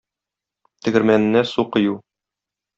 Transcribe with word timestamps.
Тегермәненә 0.87 1.45
су 1.53 1.69
кою. 1.77 2.03